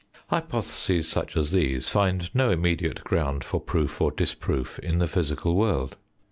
Hypotheses 0.31 1.07
such 1.07 1.37
as 1.37 1.51
these 1.51 1.87
find 1.87 2.33
no 2.33 2.49
immediate 2.49 3.03
ground 3.03 3.43
for 3.43 3.61
proof 3.61 4.01
or 4.01 4.09
disproof 4.09 4.79
in 4.79 4.97
the 4.97 5.05
physical 5.07 5.53
world. 5.55 5.95